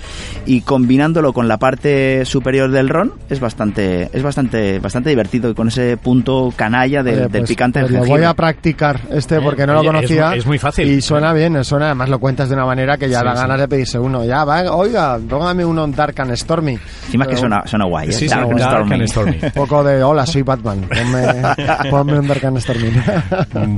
Y 0.47 0.63
combinándolo 0.63 1.33
con 1.33 1.49
la 1.49 1.59
parte 1.59 2.25
superior 2.25 2.71
del 2.71 2.89
ron, 2.89 3.13
es 3.29 3.41
bastante, 3.41 4.09
es 4.13 4.23
bastante, 4.23 4.79
bastante 4.79 5.11
divertido. 5.11 5.51
Y 5.51 5.55
con 5.55 5.69
ese 5.69 5.97
punto 5.97 6.53
canalla 6.57 7.03
de- 7.03 7.11
Oye, 7.13 7.21
del 7.21 7.31
pues, 7.31 7.49
picante 7.51 7.81
del 7.81 7.89
lo 7.93 7.99
jengibre. 7.99 8.21
voy 8.21 8.29
a 8.29 8.35
practicar 8.35 9.01
este 9.11 9.41
porque 9.41 9.67
no 9.67 9.75
lo 9.75 9.85
conocía. 9.85 10.10
Es 10.19 10.47
muy 10.47 10.59
fácil. 10.59 10.89
Y 10.89 11.01
suena 11.01 11.33
bien, 11.33 11.63
suena, 11.65 11.87
además 11.87 12.09
lo 12.09 12.19
cuentas 12.19 12.49
de 12.49 12.55
una 12.55 12.65
manera 12.67 12.97
que 12.97 13.09
ya 13.09 13.21
Sí, 13.21 13.25
da 13.25 13.33
sí. 13.35 13.41
ganas 13.41 13.61
de 13.61 13.69
pedirse 13.69 13.99
uno. 13.99 14.25
Ya, 14.25 14.45
va, 14.45 14.63
oiga, 14.75 15.19
póngame 15.29 15.65
uno 15.65 15.85
en 15.85 15.93
Dark 15.93 16.15
and 16.21 16.35
Stormy. 16.37 16.79
Encima 17.07 17.25
es 17.25 17.31
que 17.31 17.37
suena, 17.37 17.63
suena 17.67 17.85
guay. 17.87 18.09
¿eh? 18.09 18.13
Sí, 18.13 18.29
sí, 18.29 18.35
Dark 18.35 18.51
and 18.51 18.59
Dark 18.61 18.71
Stormy. 18.73 18.95
and 18.95 19.09
Stormy. 19.09 19.39
Un 19.43 19.51
poco 19.55 19.85
de, 19.85 20.03
hola, 20.03 20.27
soy 20.27 20.43
Batman. 20.43 20.81
Ponme, 20.89 21.27
ponme 21.91 22.19
un 22.19 22.27
Dark 22.29 22.45
and 22.47 22.59
Stormy. 22.59 22.91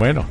Bueno, 0.03 0.25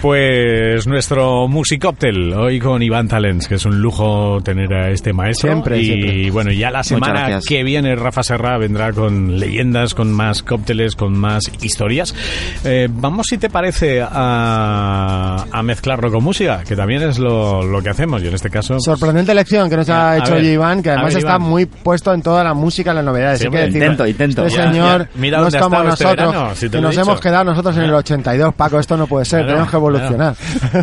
pues 0.00 0.86
nuestro 0.86 1.48
musicóctel 1.48 2.32
hoy 2.32 2.58
con 2.58 2.82
Iván 2.82 3.08
Talens, 3.08 3.46
que 3.48 3.56
es 3.56 3.64
un 3.64 3.80
lujo 3.80 4.40
tener 4.42 4.72
a 4.72 4.90
este 4.90 5.12
maestro. 5.12 5.50
Siempre, 5.50 5.78
y 5.80 5.84
siempre. 5.84 6.30
bueno, 6.30 6.50
ya 6.52 6.70
la 6.70 6.82
semana 6.82 7.40
que 7.46 7.62
viene 7.62 7.94
Rafa 7.96 8.22
Serra 8.22 8.58
vendrá 8.58 8.92
con 8.92 9.38
leyendas, 9.38 9.94
con 9.94 10.12
más 10.12 10.42
cócteles, 10.42 10.94
con 10.96 11.16
más 11.18 11.42
historias. 11.62 12.14
Eh, 12.64 12.88
vamos, 12.90 13.26
si 13.28 13.38
te 13.38 13.50
parece, 13.50 14.02
a, 14.02 15.46
a 15.52 15.62
mezclarlo 15.62 16.10
con 16.10 16.22
música, 16.24 16.62
que 16.66 16.76
también 16.76 17.02
es 17.02 17.18
lo, 17.18 17.62
lo 17.62 17.82
que 17.82 17.90
hacemos. 17.90 18.22
Y 18.22 18.28
en 18.28 18.34
este 18.34 18.50
caso, 18.50 18.78
Sorprendente 18.80 19.32
elección 19.32 19.68
que 19.70 19.76
nos 19.76 19.86
Ya, 19.86 20.08
ha 20.08 20.12
a 20.12 20.18
hecho 20.18 20.34
ver, 20.34 20.44
Iván, 20.44 20.82
que 20.82 20.90
además 20.90 21.14
ver, 21.14 21.18
está 21.18 21.36
Iván. 21.36 21.42
muy 21.42 21.66
puesto 21.66 22.12
en 22.14 22.22
toda 22.22 22.44
la 22.44 22.54
música 22.54 22.92
y 22.92 22.94
las 22.94 23.04
novedades. 23.04 23.38
Sí, 23.40 23.44
Hay 23.46 23.50
que 23.50 23.56
hombre, 23.56 23.66
decirlo. 23.66 23.84
intento, 23.86 24.06
intento. 24.06 24.46
Este 24.46 24.58
Ya, 24.58 24.70
señor 24.72 25.02
ya. 25.02 25.10
Mira 25.14 25.38
no 25.38 25.46
es 25.46 25.52
dónde 25.52 25.58
ha 25.58 25.60
como 25.62 25.76
estado 25.76 25.92
este 25.94 26.04
nosotros, 26.04 26.32
verano, 26.32 26.54
si 26.54 26.60
te 26.60 26.70
que 26.70 26.72
lo 26.76 26.78
he 26.78 26.82
nos 26.82 26.90
dicho. 26.90 27.02
hemos 27.02 27.20
quedado 27.20 27.44
nosotros 27.44 27.76
en 27.76 27.82
el 27.84 27.94
82. 27.94 28.54
Paco, 28.54 28.78
esto 28.78 28.96
no 28.96 29.06
puede 29.06 29.24
ser, 29.24 29.38
Claro, 29.40 29.48
tenemos 29.52 29.70
que 29.70 29.76
evolucionar. 29.76 30.34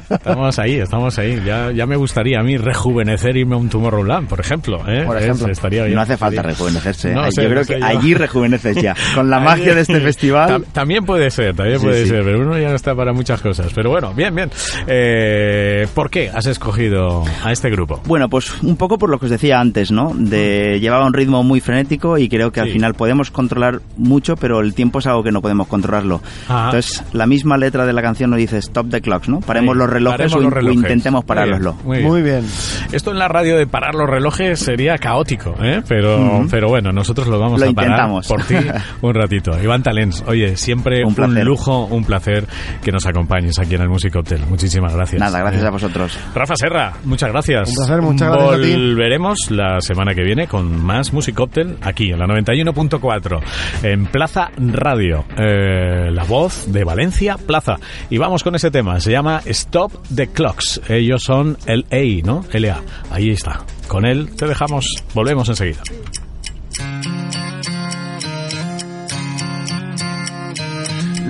Estamos 0.10 0.60
ahí, 0.60 0.76
estamos 0.80 1.20
ahí. 1.20 1.42
Ya, 1.46 1.72
ya 1.72 1.86
me 1.86 1.96
gustaría 1.96 2.40
a 2.40 2.44
mí 2.44 2.58
rejuvenecer 2.58 3.38
y 3.38 3.42
irme 3.42 3.56
a 3.56 3.58
un 3.58 3.70
Tomorrowland, 3.70 4.28
por 4.28 4.40
ejemplo. 4.40 4.78
¿eh? 4.88 5.04
Por 5.06 5.18
Es- 5.18 5.24
ejemplo. 5.24 5.48
estaría 5.52 5.84
bien. 5.84 5.96
No 5.96 6.02
hace 6.02 6.18
falta 6.18 6.42
rejuvenecerse. 6.42 7.14
No 7.14 7.26
¿eh? 7.26 7.32
sé, 7.32 7.44
yo 7.44 7.50
creo 7.50 7.60
no 7.62 7.66
sé 7.66 7.74
que 7.76 7.80
yo. 7.80 7.86
allí 7.86 8.14
rejuveneces 8.14 8.76
ya. 8.82 8.96
Con 9.14 9.30
la 9.30 9.40
magia 9.40 9.76
de 9.76 9.82
este 9.82 10.00
Ta- 10.00 10.06
festival. 10.06 10.66
También 10.74 11.06
puede 11.06 11.30
ser, 11.30 11.56
también 11.56 11.80
puede 11.82 12.04
sí. 12.04 12.10
ser, 12.10 12.24
pero 12.24 12.40
uno 12.42 12.58
ya 12.58 12.70
no 12.70 12.76
está 12.76 12.96
para 12.96 13.14
muchas 13.14 13.42
cosas. 13.42 13.72
Pero 13.74 13.90
bueno, 13.92 14.14
bien, 14.14 14.34
bien. 14.34 14.50
Eh, 14.88 15.88
¿Por 15.94 16.10
qué 16.10 16.30
has 16.34 16.46
escogido 16.46 17.24
a 17.44 17.52
este 17.52 17.70
grupo? 17.70 18.02
Bueno, 18.06 18.30
pues 18.30 18.62
un 18.64 18.76
poco 18.78 18.98
por 18.98 19.10
lo 19.10 19.20
que 19.20 19.26
os 19.26 19.32
decía 19.32 19.60
antes, 19.60 19.92
¿no? 19.92 20.12
De 20.16 20.80
llevaba 20.80 21.06
un 21.06 21.14
ritmo 21.14 21.44
muy 21.44 21.60
frenético 21.60 22.18
y 22.18 22.30
creo 22.30 22.52
que 22.52 22.60
al 22.60 22.68
Sí. 22.68 22.74
final 22.74 22.94
podemos 22.94 23.32
controlar 23.32 23.82
mucho, 23.98 24.36
pero 24.36 24.60
el 24.62 24.74
tiempo 24.74 25.00
es 25.00 25.08
algo 25.08 25.24
que 25.24 25.32
no 25.32 25.42
podemos 25.42 25.68
controlarlo. 25.68 26.22
Ajá. 26.48 26.66
Entonces, 26.66 27.04
la 27.14 27.26
misma 27.28 27.58
letra 27.58 27.86
de 27.86 27.94
la 27.94 28.02
canción 28.02 28.30
nos 28.30 28.40
dice 28.40 28.58
stop 28.58 28.90
the 28.90 29.02
clocks, 29.02 29.30
¿no? 29.30 29.40
Paremos 29.42 29.74
Sí, 29.74 29.80
los 29.80 29.90
relojes, 29.90 30.18
paremos 30.18 30.36
o, 30.38 30.42
los 30.42 30.54
relojes. 30.54 30.76
intentemos 30.78 31.26
bien, 31.26 31.76
muy 31.84 31.98
bien. 31.98 32.08
Muy 32.10 32.22
bien. 32.22 32.46
Esto 32.92 33.12
en 33.12 33.20
la 33.20 33.28
radio 33.28 33.58
de 33.58 33.68
parar 33.68 33.96
los 33.96 34.10
relojes 34.10 34.60
sería 34.60 34.98
caótico, 34.98 35.56
¿eh? 35.62 35.82
pero, 35.88 36.46
pero 36.50 36.68
bueno, 36.70 36.92
nosotros 36.92 37.28
lo 37.28 37.40
vamos 37.40 37.60
Lo 37.60 37.70
a 37.70 37.74
parar 37.74 37.90
intentamos. 37.92 38.28
por 38.28 38.44
ti 38.44 38.56
un 39.02 39.14
ratito. 39.14 39.52
Iván 39.62 39.84
Talens, 39.84 40.24
oye, 40.28 40.56
siempre 40.58 41.04
Un 41.06 41.14
un, 41.16 41.44
lujo, 41.46 41.86
un 41.86 42.04
placer 42.04 42.46
que 42.84 42.92
nos 42.92 43.06
acompañes 43.06 43.58
aquí 43.60 43.76
en 43.76 43.82
el 43.82 43.90
Music 43.90 44.16
Muchísimas 44.50 44.94
gracias. 44.96 45.20
Nada, 45.20 45.40
gracias 45.40 45.64
Eh, 45.64 45.68
a 45.68 45.70
vosotros. 45.70 46.18
Rafa 46.34 46.56
Serra, 46.56 46.94
muchas 47.04 47.32
gracias. 47.32 47.70
Un 47.70 47.76
placer, 47.76 48.02
muchas 48.02 48.30
gracias 48.30 48.54
a 48.54 48.62
ti. 48.62 48.72
Volveremos 48.74 49.38
la 49.52 49.82
semana 49.82 50.14
que 50.14 50.24
viene 50.24 50.48
con 50.48 50.84
más 50.84 51.14
Music 51.14 51.36
Cocktail 51.36 51.78
aquí 51.82 52.12
en 52.12 52.20
la 52.20 52.26
91.4 52.28 53.42
en 53.84 54.06
Plaza 54.08 54.50
Radio, 54.58 55.26
eh, 55.38 56.10
la 56.12 56.24
voz 56.24 56.72
de 56.72 56.84
Valencia 56.84 57.38
Plaza. 57.38 57.76
Y 58.10 58.18
vamos 58.18 58.44
con 58.44 58.56
ese 58.56 58.72
tema, 58.72 59.00
se 59.00 59.12
llama 59.12 59.42
Stop 59.46 59.92
the 60.14 60.28
Clocks. 60.28 60.82
Ellos 60.90 61.22
son 61.24 61.58
el 61.66 61.86
A, 61.92 62.26
¿no? 62.26 62.44
LA. 62.54 62.82
Ahí 63.12 63.30
está. 63.32 63.62
Con 63.88 64.06
él 64.06 64.30
te 64.36 64.48
dejamos, 64.48 64.88
volvemos 65.14 65.48
enseguida. 65.50 65.82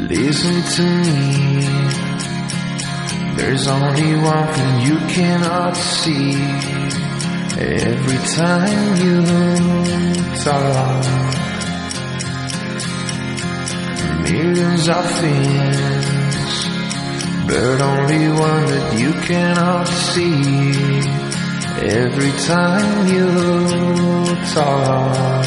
Listen 0.07 0.61
to 0.75 0.83
me. 0.83 1.74
There's 3.37 3.67
only 3.67 4.15
one 4.15 4.47
thing 4.53 4.79
you 4.87 4.97
cannot 5.07 5.75
see. 5.75 6.33
Every 7.57 8.17
time 8.35 8.95
you 9.03 9.15
talk, 10.43 11.05
millions 14.23 14.87
of 14.87 15.05
things, 15.19 16.45
but 17.47 17.81
only 17.81 18.27
one 18.29 18.65
that 18.71 18.99
you 18.99 19.11
cannot 19.27 19.87
see. 19.87 21.25
Every 21.77 22.31
time 22.43 23.07
you 23.07 23.29
talk, 24.53 25.45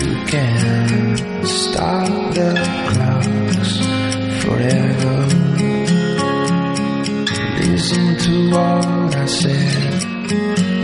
you 0.00 0.14
can 0.26 1.46
stop 1.46 2.34
the 2.34 2.50
clocks 2.92 4.44
forever. 4.44 5.25
Listen 7.88 8.16
to 8.18 8.50
what 8.50 9.14
I 9.14 9.26
said. 9.26 10.02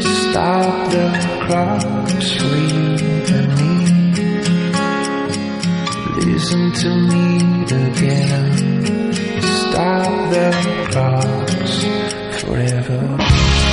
Stop 0.03 0.91
the 0.93 1.09
you 2.71 2.87
and 3.35 3.49
me. 3.59 3.75
Listen 6.33 6.65
to 6.73 6.91
me 7.11 7.25
again. 7.65 9.13
Stop 9.43 10.13
the 10.31 10.47
clocks 10.93 11.75
forever. 12.45 13.72